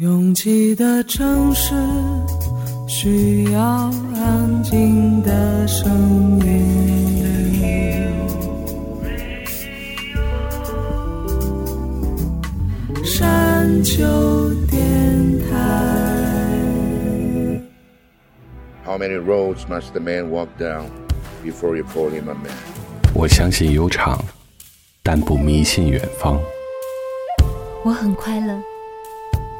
[0.00, 1.74] 拥挤的城市
[2.88, 3.60] 需要
[4.16, 6.64] 安静的声音。
[13.04, 14.02] 山丘
[14.70, 15.46] 电台。
[18.86, 20.86] How many roads must the man walk down
[21.44, 22.54] before you call him a man?
[23.12, 24.18] 我相信悠长，
[25.02, 26.40] 但不迷信远方。
[27.84, 28.58] 我很快乐，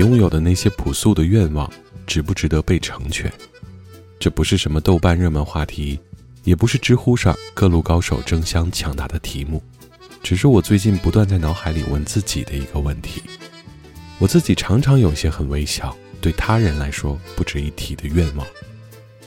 [0.00, 1.70] 拥有的那些朴素的愿望，
[2.06, 3.30] 值不值得被成全？
[4.18, 6.00] 这不是什么豆瓣热门话题，
[6.42, 9.62] 也不是知乎上各路高手争相抢答的题目，
[10.22, 13.22] 只是我最近不断在脑海里问自己的一个问题。
[14.16, 18.46] 我自己常常有些很微小，对他人来说不值一提的愿望，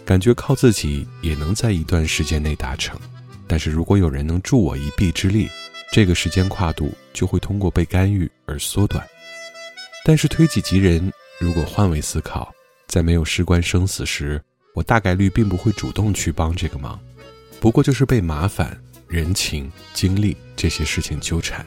[0.03, 2.99] 感觉靠自己也能在一段时间内达成，
[3.45, 5.47] 但是如果有人能助我一臂之力，
[5.91, 9.07] 这个时间跨度就会通过被干预而缩短。
[10.05, 12.53] 但是推己及人，如果换位思考，
[12.87, 14.41] 在没有事关生死时，
[14.75, 16.99] 我大概率并不会主动去帮这个忙，
[17.61, 18.77] 不过就是被麻烦、
[19.07, 21.65] 人情、经历这些事情纠缠。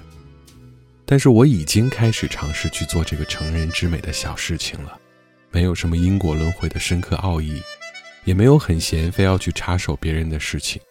[1.07, 4.99] 但是我已经开始尝试去做这个成人之美的小事情了，
[5.51, 7.63] 没有什么因果轮回的深刻奥义，
[8.25, 10.83] 也没有很闲非要去插手别人的事情，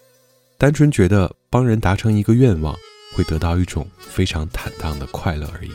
[0.57, 2.75] 单纯觉得帮人达成一个愿望，
[3.13, 5.72] 会得到一种非常坦荡的快乐而已。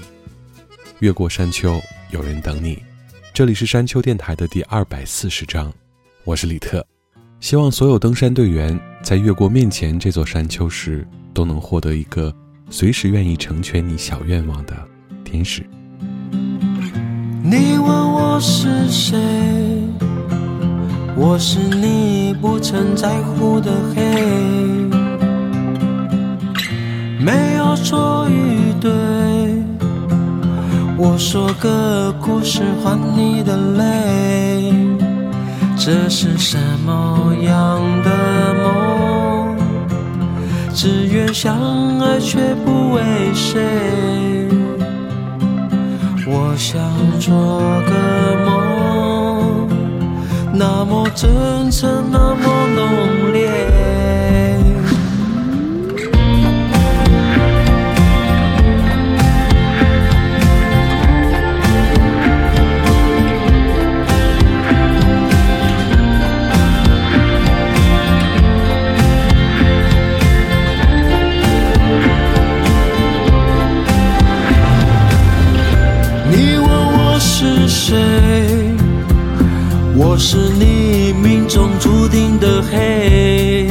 [1.01, 1.81] 越过山丘，
[2.11, 2.79] 有人等你。
[3.33, 5.73] 这里是山丘电台的第二百四十章，
[6.25, 6.87] 我是李特。
[7.41, 12.35] 希望所有登山队员在越过面前这座山丘时，都能获得一个
[12.69, 14.77] 随时愿意成全你小愿望的
[15.25, 15.65] 天使。
[17.43, 19.19] 你问我是谁？
[21.17, 24.03] 我是你不曾在乎的黑，
[27.25, 29.50] 没有错与对。
[31.03, 34.71] 我说个故事换你的泪，
[35.75, 38.11] 这是什么样的
[38.63, 39.57] 梦？
[40.75, 43.01] 只愿相爱却不为
[43.33, 44.47] 谁。
[46.27, 46.79] 我想
[47.19, 47.35] 做
[47.89, 47.95] 个
[48.45, 49.67] 梦，
[50.53, 52.45] 那么真诚，那么
[52.77, 53.30] 浓
[80.33, 83.67] 是你命中注定的黑，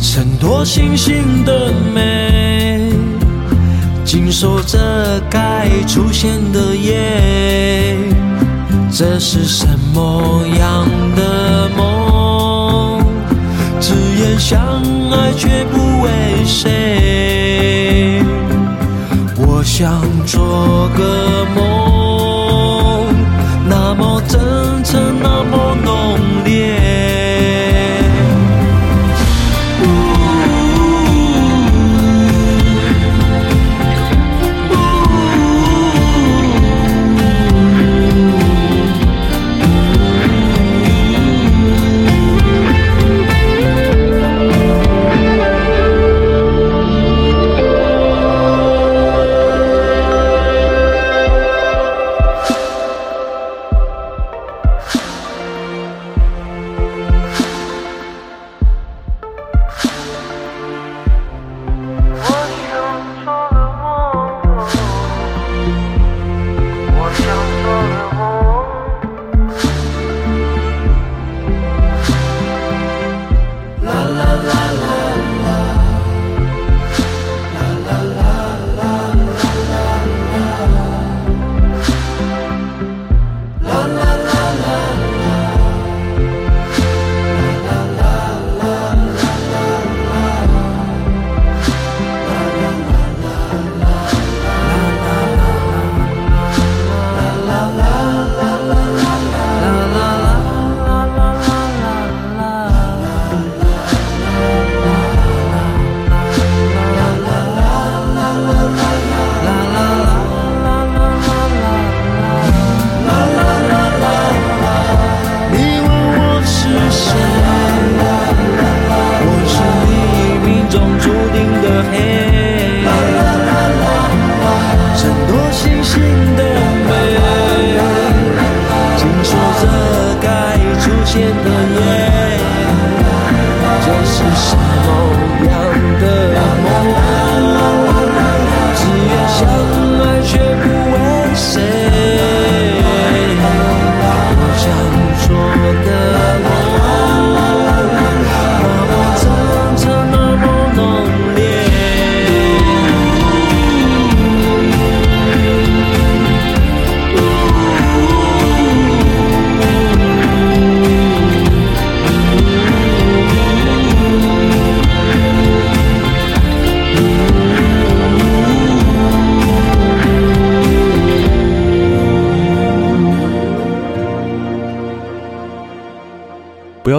[0.00, 2.92] 衬托星星的美，
[4.04, 7.96] 紧守着该出现的夜。
[8.92, 13.04] 这是什么样的梦？
[13.80, 14.62] 只言相
[15.10, 16.08] 爱却不为
[16.46, 18.22] 谁。
[19.38, 21.81] 我想做个梦，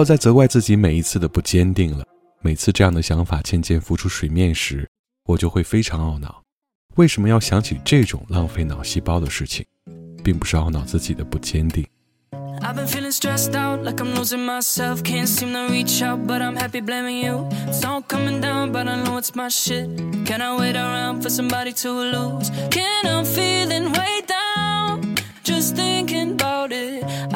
[0.04, 2.04] 要再责怪自己每一次的不坚定了。
[2.42, 4.86] 每次这样的想法渐渐浮出水面时，
[5.24, 6.42] 我就会非常懊恼。
[6.96, 9.64] 为什么要想起这种浪费脑细胞的事情，
[10.22, 11.86] 并不是懊恼自己的不坚定。
[12.60, 15.02] I've been feeling stressed out, like I'm losing myself.
[15.02, 17.48] Can't seem to reach out, but I'm happy blaming you.
[17.66, 19.88] It's all coming down, but I know it's my shit.
[20.26, 22.50] Can I wait around for somebody to lose?
[22.70, 24.43] Can I'm feeling way down,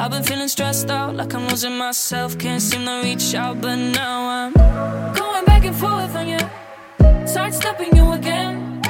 [0.09, 2.35] I've been feeling stressed out, like I'm losing myself.
[2.39, 4.53] Can't seem to reach out, but now I'm
[5.13, 6.39] going back and forth on you,
[7.27, 8.81] sidestepping you again.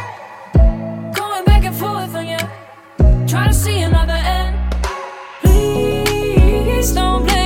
[1.14, 2.38] Going back and forth on you,
[3.28, 4.56] try to see another end.
[5.42, 7.39] Please don't blame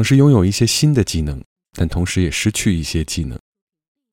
[0.00, 1.38] 总是拥有一些新的技能，
[1.74, 3.38] 但同时也失去一些技能。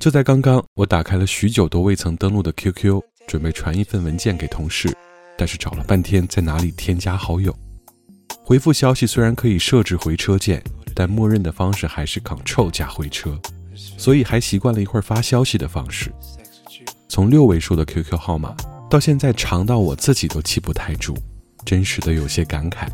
[0.04, 4.94] 就在刚刚，我打开了许久都未曾登录的 QQ，准备传一份文件给同事，
[5.38, 7.58] 但是找了半天在哪里添加好友。
[8.44, 10.62] 回复消息虽然可以设置回车键，
[10.94, 13.40] 但默认的方式还是 Ctrl 加回车，
[13.98, 16.12] 所以还习惯了一会儿发消息的方式。
[17.08, 18.54] 从六位数的 QQ 号码
[18.90, 21.18] 到现在长到我自己都记不太住，
[21.66, 22.90] 真实的有些感慨。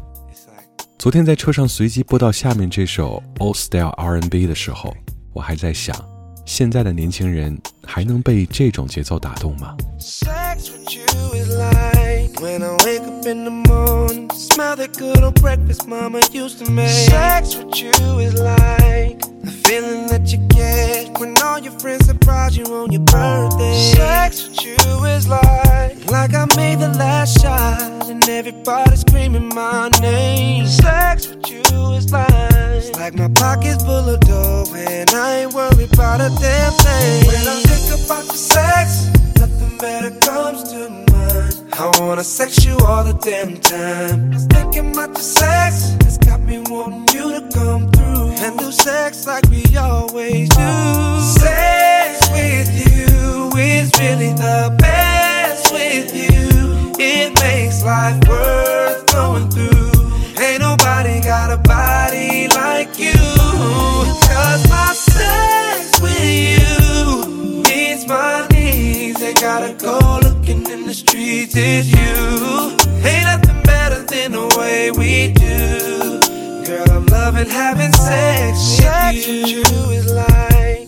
[1.03, 4.95] 昨天在车上随机播到下面这首 Old Style R&B 的时候，
[5.33, 5.95] 我还在想，
[6.45, 9.77] 现在的年轻人还能被这种节奏打动吗？
[10.01, 15.23] Sex with you is like when I wake up in the morning, smell that good
[15.23, 16.89] old breakfast mama used to make.
[16.89, 17.91] Sex with you
[18.21, 23.03] is like the feeling that you get when all your friends surprise you on your
[23.05, 23.75] birthday.
[23.95, 27.52] Sex with you is like like I made the last shot
[28.24, 30.66] and everybody screaming my name.
[30.66, 35.54] Sex with you is like it's like my pockets full of dough and I ain't
[35.54, 37.28] worried about a damn thing.
[37.28, 39.08] When I think about the sex,
[39.40, 41.74] nothing better comes to mind.
[41.74, 44.32] I wanna sex you all the damn time.
[44.32, 48.72] Just thinking about the sex, it's got me wanting you to come through and do
[48.72, 51.22] sex like we always do.
[51.40, 56.53] Sex with you is really the best with you.
[57.06, 59.92] It makes life worth going through.
[60.42, 63.12] Ain't nobody got a body like you.
[64.32, 69.22] Cause my sex with you means my needs.
[69.22, 71.56] Ain't gotta go looking in the streets.
[71.58, 72.78] It's you.
[73.06, 76.22] Ain't nothing better than the way we do.
[76.66, 79.66] Girl, I'm loving having sex, sex with you.
[79.66, 80.88] Sex with you is like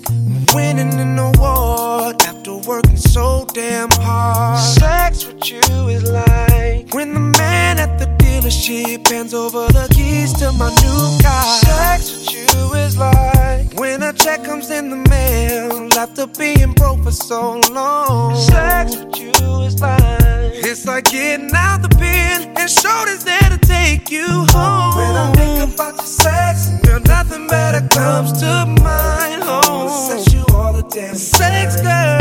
[0.55, 2.19] winning an award
[2.65, 4.60] working so damn hard.
[4.60, 10.34] Sex with you is like when the man at the dealership hands over the keys
[10.34, 11.43] to my new car.
[11.60, 17.03] Sex with you is like when a check comes in the mail after being broke
[17.03, 18.36] for so long.
[18.36, 23.57] Sex with you is like it's like getting out the bin and shoulders there to
[23.60, 24.95] take you home.
[24.98, 29.43] When I think about your sex, girl, nothing better comes to mind.
[29.45, 32.14] Oh, sex you all the damn sex, girl.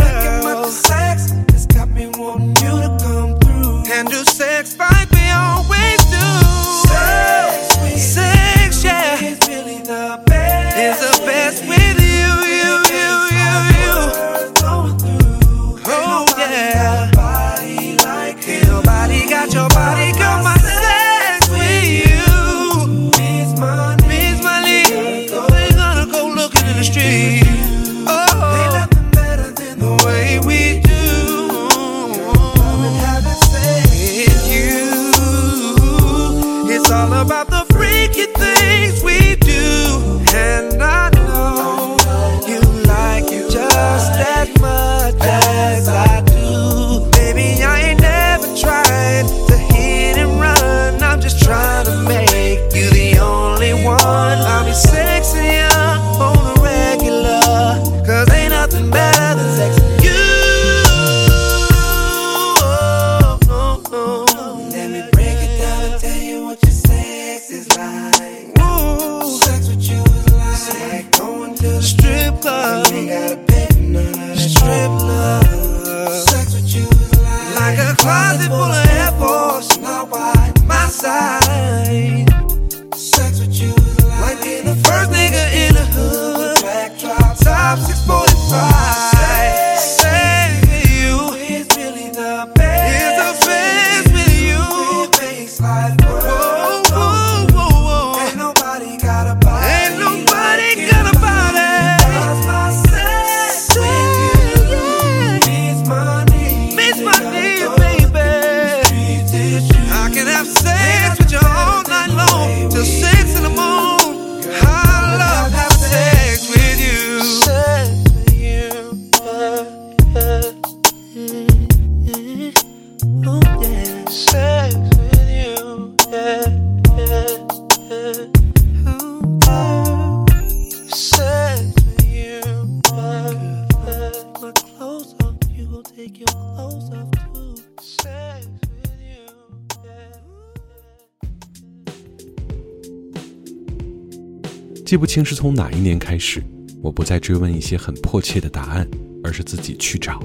[144.94, 146.40] 记不清是从哪一年开始
[146.80, 148.88] 我不再追问一些很迫切的答案
[149.24, 150.22] 而是自己去找。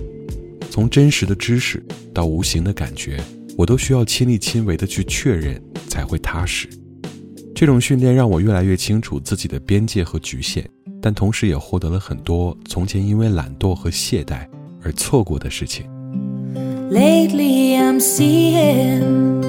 [0.69, 1.83] 从真实的知识
[2.13, 3.19] 到无形的感觉
[3.57, 6.69] 我都需要亲力亲为的去确认才会踏实。
[7.55, 10.63] 这种训练让我越来越清楚自己的边界和局限
[11.01, 14.47] 但同时也获得了很多从前因为懒惰和懈怠
[14.83, 15.83] 而错过的事情。
[16.91, 19.48] Lately i'm seeing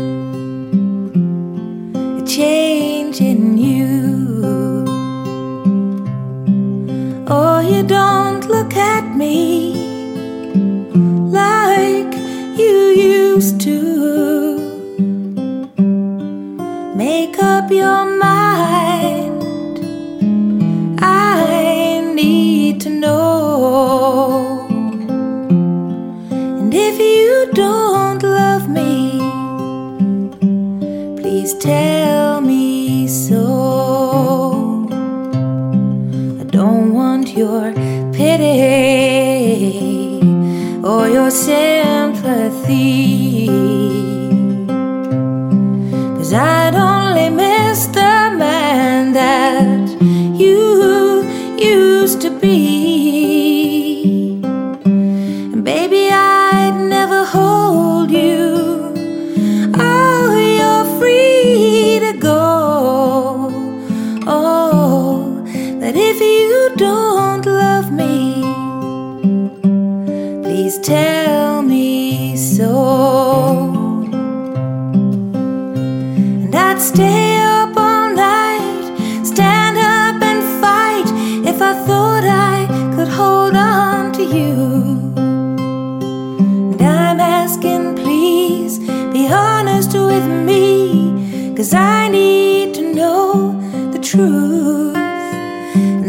[91.61, 93.53] Cause I need to know
[93.93, 94.95] the truth.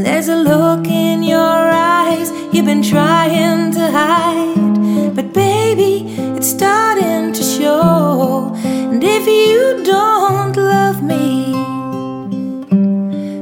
[0.06, 5.14] There's a look in your eyes you've been trying to hide.
[5.14, 6.06] But baby,
[6.38, 8.54] it's starting to show.
[8.64, 11.52] And if you don't love me,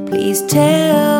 [0.08, 1.19] please tell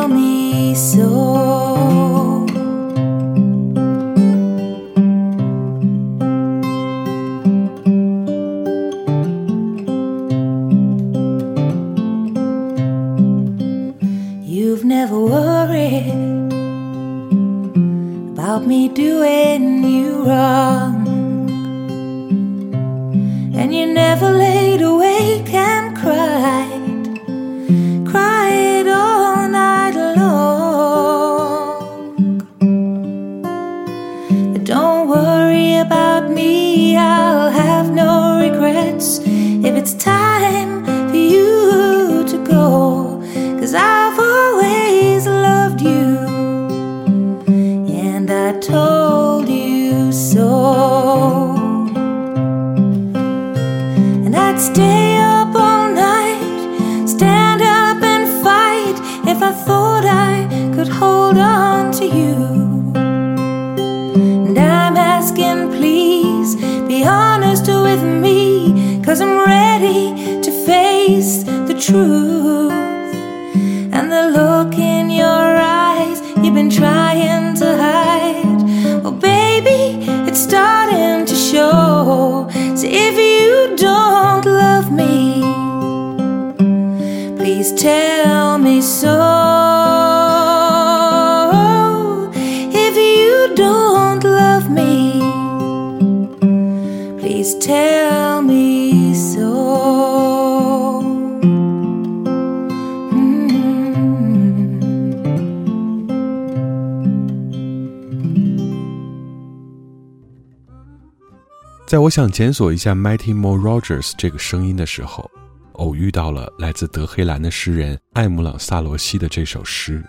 [112.10, 115.30] 我想检索一下 Mighty Mo Rogers 这个声音的时候，
[115.74, 120.04] 偶遇到了来自德黑兰的诗人艾姆朗萨罗西的这首诗，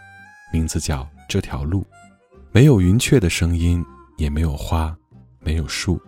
[0.51, 1.81] 名字叫《这条路》。
[2.51, 3.85] 没有云雀的声音，
[4.17, 4.97] 也没有花，
[5.41, 6.01] 没有树，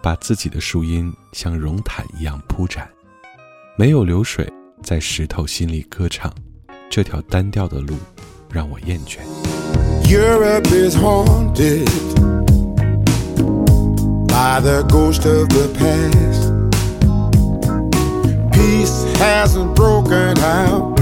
[0.00, 2.88] 把自己的树荫像绒毯一样铺展。
[3.76, 4.48] 没有流水
[4.80, 6.32] 在石头心里歌唱，
[6.88, 7.96] 这条单调的路
[8.48, 9.18] 让我厌倦。
[10.04, 11.84] Europe is haunted
[14.36, 16.52] by the ghost of the past.
[18.52, 20.95] Peace hasn't broken out.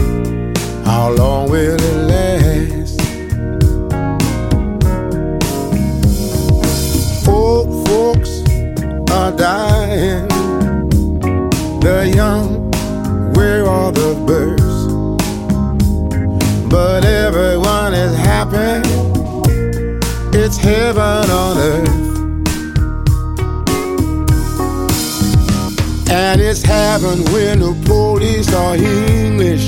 [26.65, 29.67] Heaven when the police are English.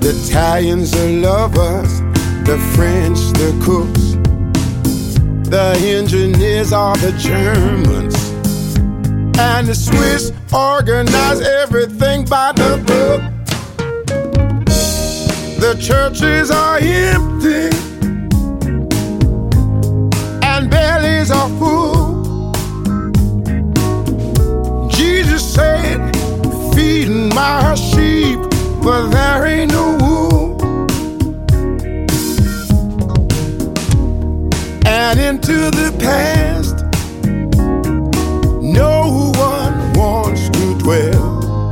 [0.00, 2.00] The Italians are lovers,
[2.44, 4.16] the French, the cooks.
[5.48, 8.16] The engineers are the Germans.
[9.38, 13.22] And the Swiss organize everything by the book.
[15.60, 17.70] The churches are empty
[20.42, 21.95] and bellies are full.
[25.56, 25.98] Said,
[26.74, 28.38] Feeding my sheep,
[28.82, 30.60] but there ain't no wool.
[34.86, 36.76] And into the past,
[38.62, 41.70] no one wants to dwell.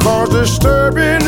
[0.00, 1.25] Cause disturbing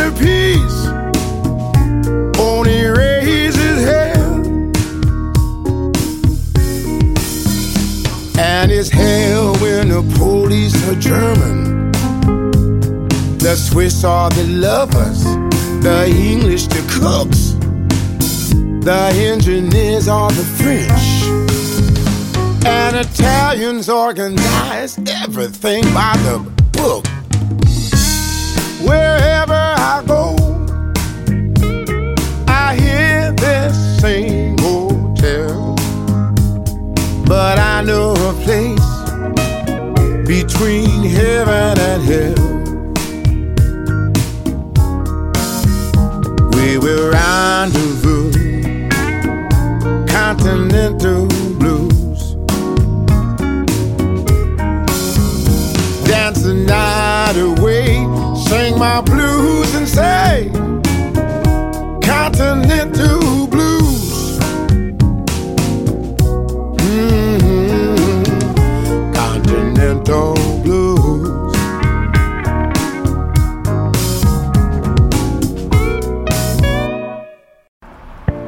[8.60, 11.92] And it's hell when the police are German.
[13.38, 15.22] The Swiss are the lovers,
[15.84, 17.52] the English the cooks,
[18.84, 21.06] the engineers are the French.
[22.66, 26.38] And Italians organize everything by the
[26.72, 27.06] book.
[28.82, 30.34] Wherever I go,
[32.48, 34.56] I hear this same
[35.14, 35.76] tale.
[37.24, 38.90] But I know a place
[40.26, 42.44] between heaven and hell.
[46.52, 48.30] We will rendezvous,
[50.06, 51.28] continental
[51.60, 52.34] blues.
[56.06, 58.04] Dance the night away
[58.48, 60.50] sing my blues and say,
[62.02, 63.47] Continental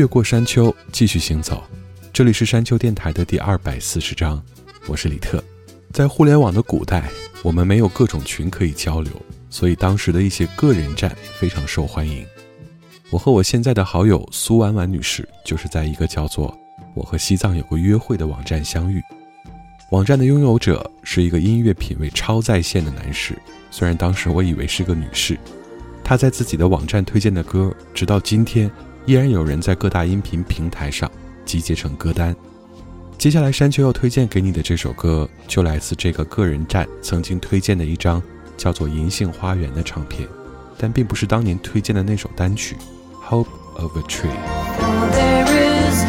[0.00, 1.62] 越过山丘，继续行走。
[2.10, 4.42] 这里是山丘电台的第二百四十章，
[4.86, 5.44] 我是李特。
[5.92, 7.10] 在互联网的古代，
[7.42, 9.12] 我们没有各种群可以交流，
[9.50, 12.24] 所以当时的一些个人站非常受欢迎。
[13.10, 16.58] 我和我现在的好友苏婉婉女士，就是在一个叫做
[16.96, 19.02] “我和西藏有个约会”的网站相遇。
[19.90, 23.36] 网站的拥有者是一个音乐品味超在线的男士，
[23.70, 25.38] 虽然当时我以为是个女士。
[26.02, 28.70] 他在自己的网站推荐的歌，直到今天。
[29.06, 31.10] 依然有人在各大音频平台上
[31.44, 32.34] 集结成歌单。
[33.18, 38.22] 接下来，山丘要推荐给你的这首歌，就来自这个个人站曾经推荐的一张
[38.56, 40.28] 叫做《银杏花园》的唱片，
[40.78, 42.76] 但并不是当年推荐的那首单曲
[43.28, 44.30] 《Hope of a Tree》。
[45.12, 46.04] There is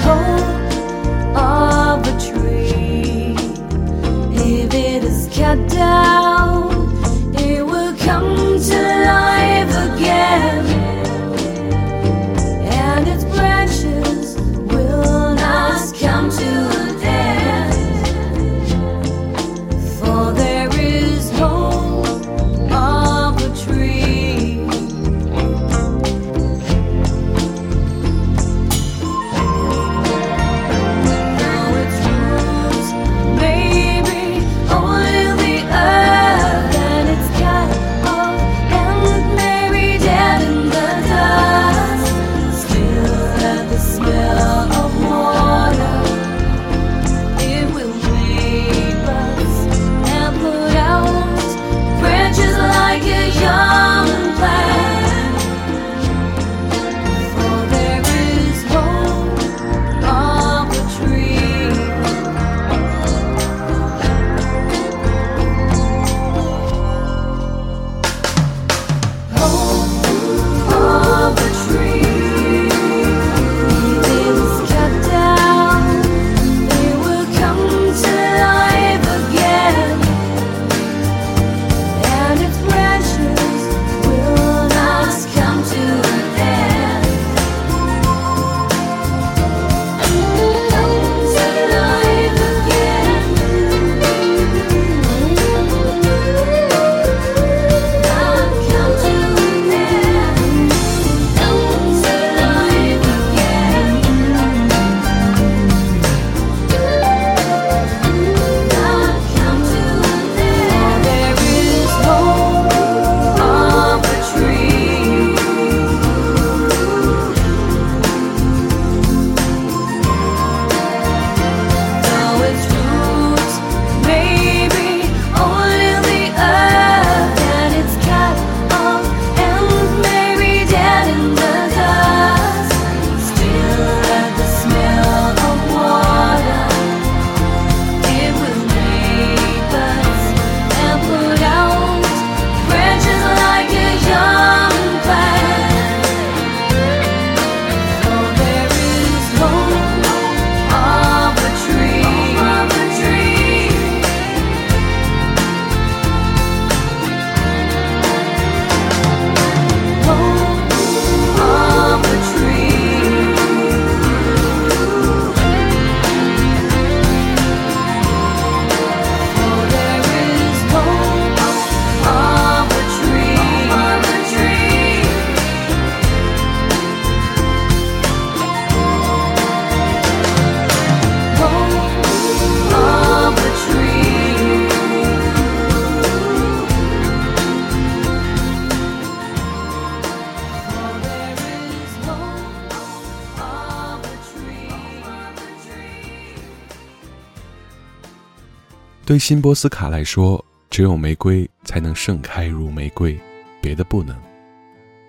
[199.12, 203.19] 对辛波斯卡来说，只有玫瑰才能盛开如玫瑰，
[203.60, 204.15] 别的不能。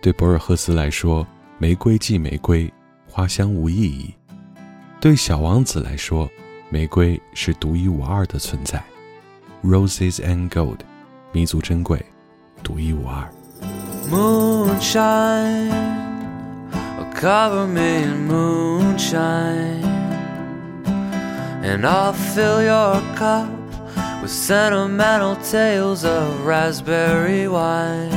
[0.00, 1.24] 对博尔赫斯来说，
[1.56, 2.68] 玫瑰即玫瑰，
[3.08, 4.12] 花香无意义。
[5.00, 6.28] 对小王子来说，
[6.68, 8.82] 玫瑰是独一无二的存在
[9.62, 10.78] ，Roses and Gold，
[11.30, 12.04] 弥足珍贵，
[12.60, 13.30] 独一无二。
[14.10, 15.70] Moonshine,
[17.14, 19.84] cover me in moonshine,
[21.62, 23.46] and I'll fill your cup
[24.22, 28.08] with sentimental tales of raspberry wine.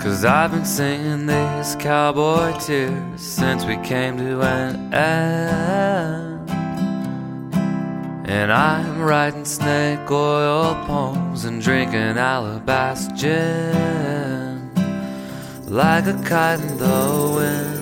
[0.00, 6.50] Cause I've been singing these cowboy tears since we came to an end.
[8.26, 14.70] And I'm writing snake oil poems and drinking alabaster gin
[15.66, 17.78] like a kite in the wind.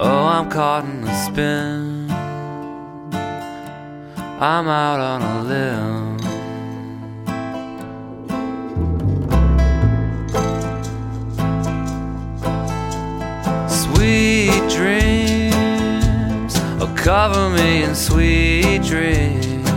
[0.00, 1.89] Oh, I'm caught in a spin.
[4.42, 6.18] I'm out on a limb.
[13.68, 19.68] Sweet dreams, oh, cover me in sweet dreams.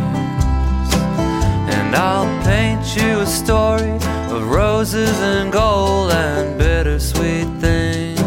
[1.67, 3.91] And I'll paint you a story
[4.32, 8.21] of roses and gold and bittersweet things.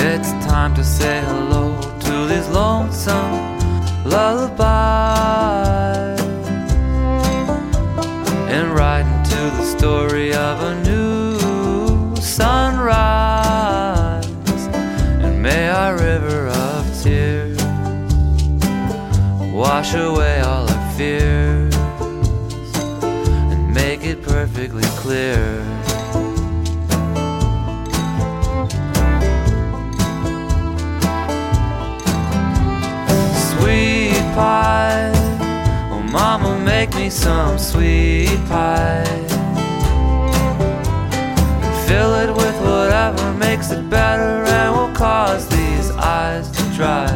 [0.00, 3.37] It's time to say hello to these lonesome
[4.08, 4.58] lullabies
[8.48, 14.26] and ride into the story of a new sunrise.
[15.22, 17.58] And may our river of tears
[19.52, 21.74] wash away all our fears
[23.52, 25.67] and make it perfectly clear.
[36.98, 39.04] Me some sweet pie.
[41.64, 47.12] And fill it with whatever makes it better and will cause these eyes to dry.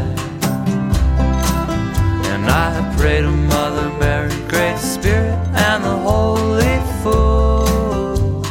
[2.33, 8.43] And I pray to Mother Mary, Great Spirit, and the Holy Fool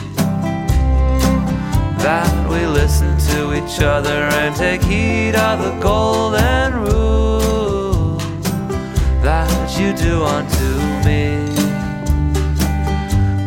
[2.05, 8.17] that we listen to each other and take heed of the golden rule
[9.23, 11.45] that you do unto me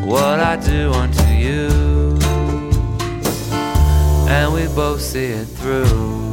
[0.05, 2.19] what I do unto you,
[4.29, 6.24] and we both see it through.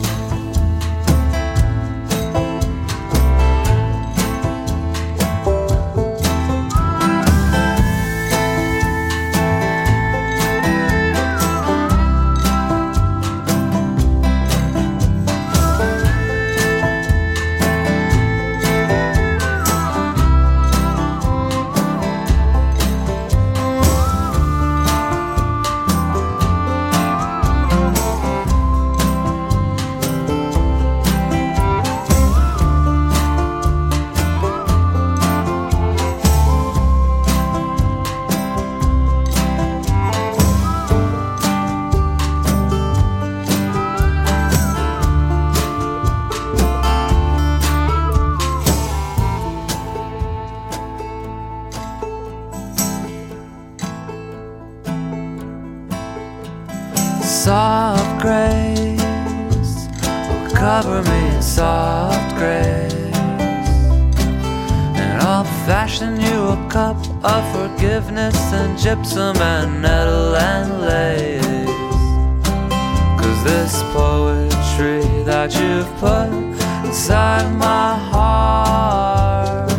[74.01, 76.29] Poetry that you've put
[76.85, 79.71] inside my heart.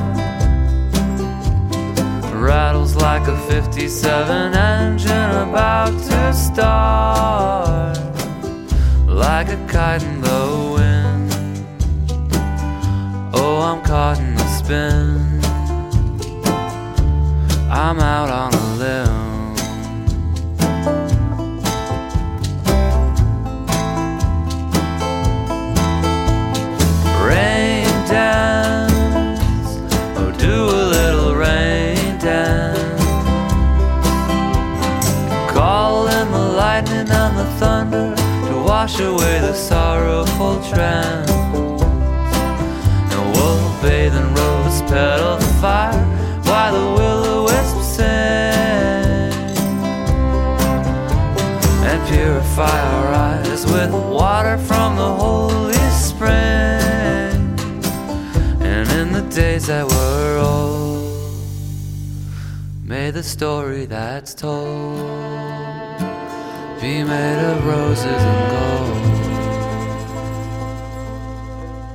[2.50, 7.98] Rattles like a 57 engine about to start
[9.24, 10.42] like a kite in the
[10.74, 11.30] wind.
[13.40, 15.04] Oh i'm caught in the spin.
[17.84, 18.51] I'm out on
[39.02, 41.30] away the sorrowful trance
[43.12, 46.04] and we'll bathe in rose petal fire
[46.44, 48.04] while the will-o-wisp sing
[51.88, 56.30] and purify our eyes with water from the holy spring
[58.60, 61.02] and in the days that were old.
[62.84, 65.61] May the story that's told
[66.82, 68.90] be made of roses and gold.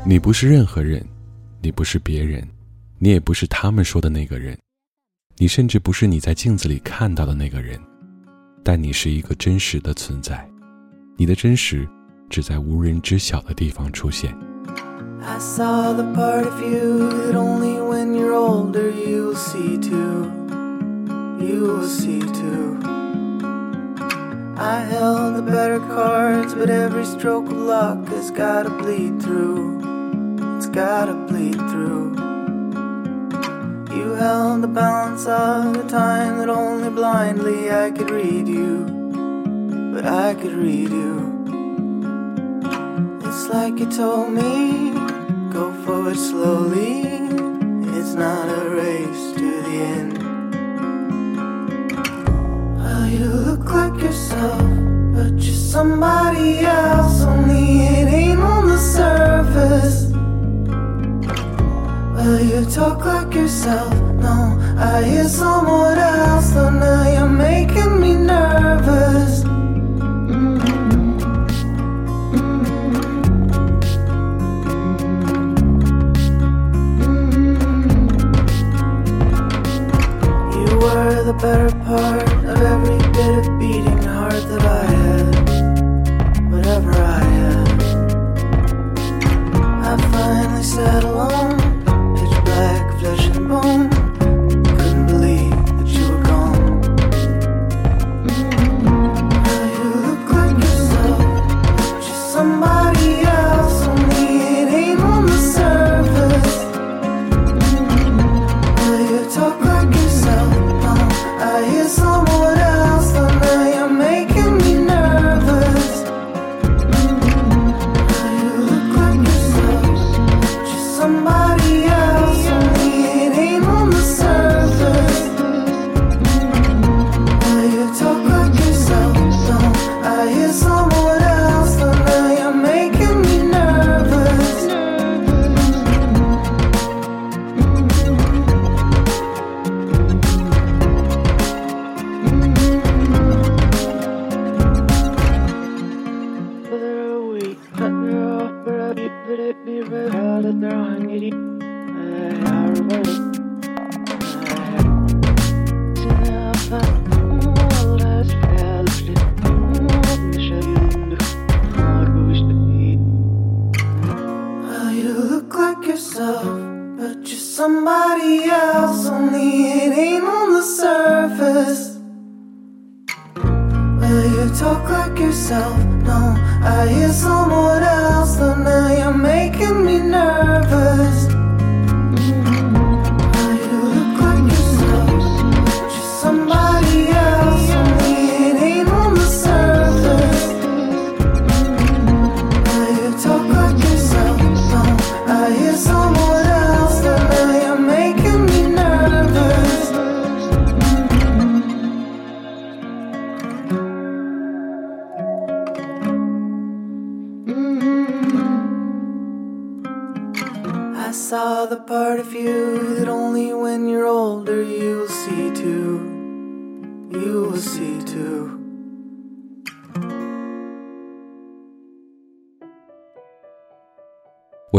[0.06, 1.06] 你不是任何人，
[1.62, 2.48] 你不是别人，
[2.98, 4.58] 你也不是他们说的那个人，
[5.36, 7.78] 你甚至不是你在镜子里看到的那个人，
[8.64, 10.50] 但你是一个真实的存在，
[11.18, 11.86] 你的真实
[12.30, 14.34] 只在无人知晓的地方出现。
[15.22, 20.32] I saw the part of you that only when you're older you'll see too.
[21.42, 22.97] You will see too.
[24.60, 30.58] I held the better cards, but every stroke of luck has gotta bleed through.
[30.58, 32.16] It's gotta bleed through.
[33.96, 39.92] You held the balance of the time that only blindly I could read you.
[39.94, 41.46] But I could read you.
[43.26, 44.92] It's like you told me,
[45.52, 47.02] go forward slowly.
[47.96, 50.07] It's not a race to the end.
[53.08, 54.62] You look like yourself,
[55.14, 57.22] but you're somebody else.
[57.24, 60.12] Only it ain't on the surface.
[62.14, 63.94] Well, you talk like yourself.
[64.22, 66.52] No, I hear someone else.
[66.52, 69.44] Though now you're making me nervous.
[81.28, 85.50] The better part every bit of beating heart that I had.
[86.52, 87.82] Whatever I had.
[89.90, 91.57] I finally sat alone,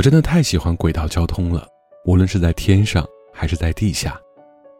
[0.09, 1.69] 真的太喜欢轨道交通了，
[2.07, 4.19] 无论是在天上还是在地下。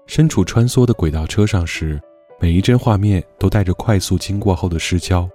[0.07, 2.01] 身处穿梭的轨道车上时，
[2.41, 5.29] 每一帧画面都带着快速经过后的失焦。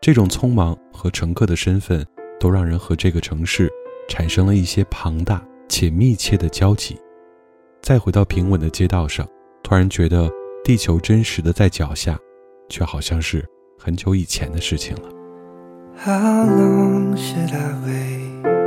[0.00, 2.02] 这种匆忙和乘客的身份，
[2.40, 3.70] 都让人和这个城市
[4.08, 6.98] 产生了一些庞大且密切的交集。
[7.82, 9.28] 再回到平稳的街道上，
[9.62, 10.30] 突然觉得
[10.64, 12.18] 地球真实的在脚下，
[12.70, 13.46] 却好像是
[13.78, 15.10] 很久以前的事情了。
[16.02, 18.59] How long should I wait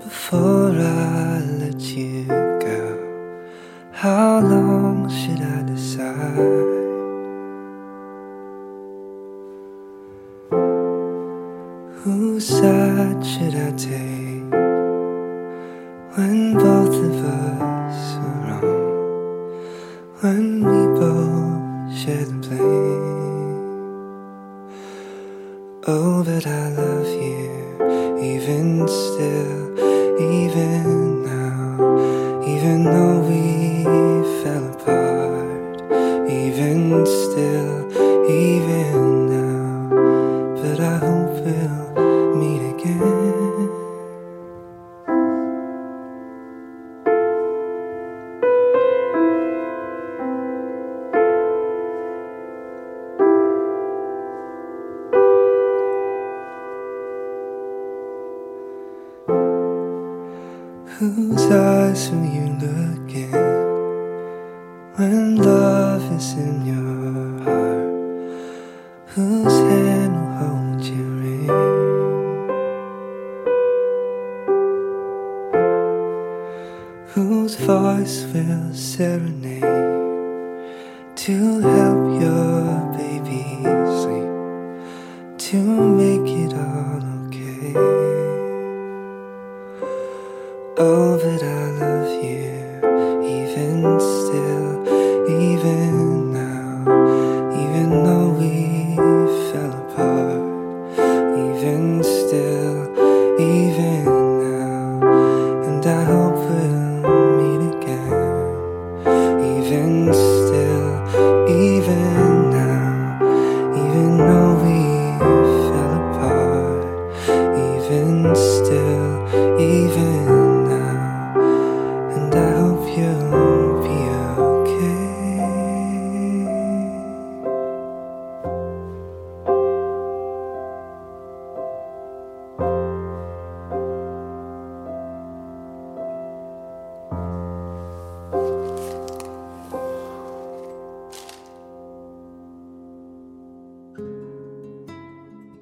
[0.00, 2.82] before I let you go?
[3.92, 6.70] How long should I decide?
[12.02, 14.52] Whose side should I take
[16.16, 16.54] when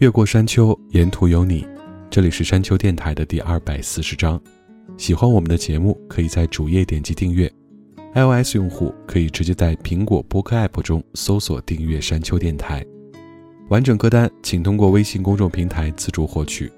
[0.09, 1.63] 越过山丘，沿途有你》，
[2.09, 4.41] 这里是山丘电台的第二百四十章。
[4.97, 7.47] 喜欢我们的节目，可以在主页点击订阅。
[8.15, 12.83] iOS 用户可以直接在苹果播客 App 中搜索订阅山丘电台。
[13.69, 16.73] 完整歌单请通过微信公众平台自助获取。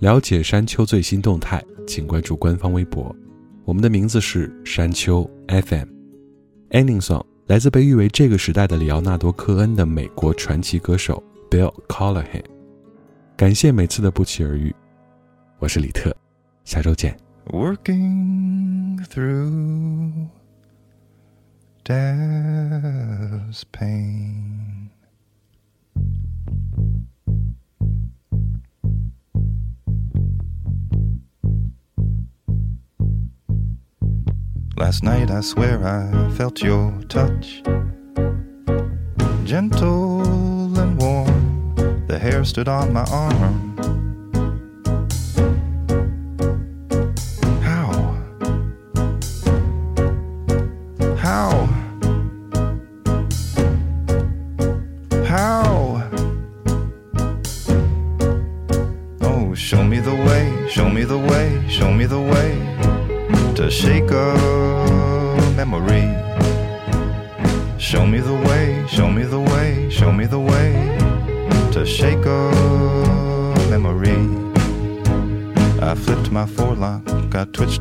[0.00, 3.16] 了解山丘最新动态，请关注官方微博。
[3.64, 5.88] 我们的名字是山丘 FM。
[6.72, 12.44] Ending song 来自被誉为这个时代的里奥纳多·科恩的美国传奇歌手 Bill Callahan。
[13.39, 14.73] 感谢每次的不期而遇，
[15.59, 16.15] 我是李特，
[16.63, 17.17] 下周见。
[17.47, 20.29] Working through
[21.83, 24.89] death's pain.
[34.77, 37.61] Last night I swear I felt your touch,
[39.45, 40.08] gentle and warm.
[42.10, 43.69] the hair stood on my arm.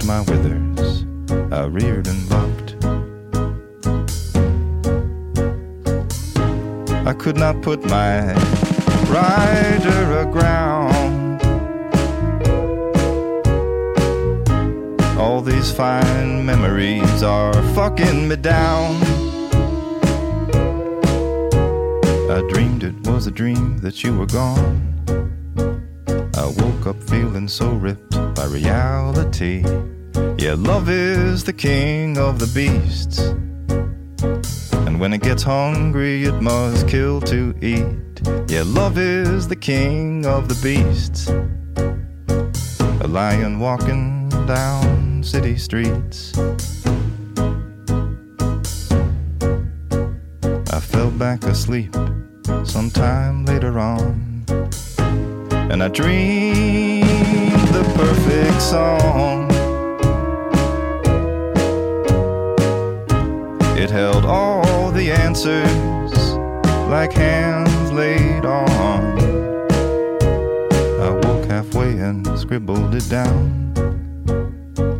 [0.05, 1.05] My withers,
[1.51, 2.75] I reared and bucked.
[7.07, 8.33] I could not put my
[9.09, 11.41] rider aground.
[15.19, 18.95] All these fine memories are fucking me down.
[22.31, 25.18] I dreamed it was a dream that you were gone.
[26.39, 29.61] I woke up feeling so ripped by reality.
[30.37, 33.19] Yeah, love is the king of the beasts.
[34.87, 38.21] And when it gets hungry, it must kill to eat.
[38.49, 41.27] Yeah, love is the king of the beasts.
[43.03, 46.31] A lion walking down city streets.
[50.71, 51.93] I fell back asleep
[52.63, 54.29] sometime later on.
[55.71, 57.03] And I dreamed
[57.69, 59.47] the perfect song.
[63.77, 66.11] It held all the answers
[66.89, 69.19] like hands laid on.
[70.99, 73.73] I woke halfway and scribbled it down.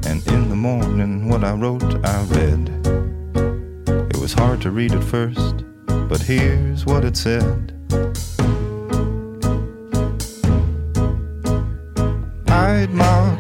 [0.06, 2.70] And in the morning, what I wrote, I read.
[4.14, 7.79] It was hard to read at first, but here's what it said.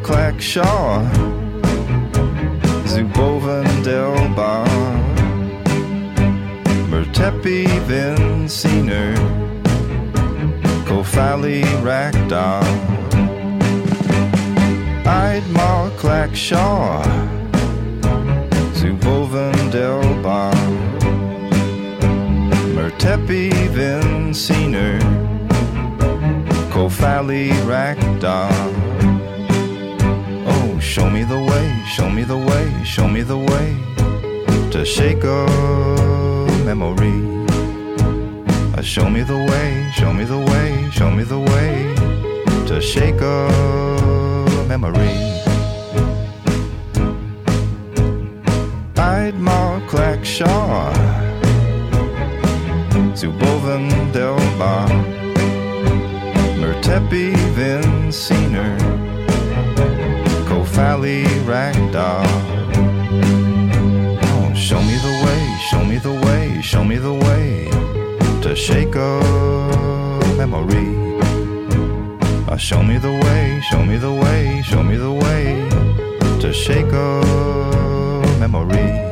[0.10, 1.06] Clackshaw
[2.88, 4.66] Zuboven del Bar,
[6.90, 9.14] Mertepi Vinciner,
[10.88, 12.66] Kofali Rakdal,
[15.06, 17.04] Eidmar Clackshaw,
[18.74, 20.56] Zuboven del Bar,
[22.74, 25.00] Mertepi Vinciner,
[26.72, 28.89] Kofali Rakdal.
[30.90, 33.78] Show me the way, show me the way, show me the way
[34.72, 35.46] to shake a
[36.66, 37.46] memory.
[38.76, 41.94] Uh, show me the way, show me the way, show me the way
[42.66, 45.14] to shake a memory.
[48.96, 50.92] Eidmar Clackshaw,
[53.14, 54.90] Zuboven del Bar,
[56.60, 58.99] Mertepi Vinciner.
[60.80, 62.24] Valley Ragdoll.
[64.32, 67.70] Oh, show me the way, show me the way, show me the way
[68.42, 69.20] to shake a
[70.38, 70.90] memory.
[72.48, 75.68] Uh, show me the way, show me the way, show me the way
[76.40, 79.09] to shake a memory.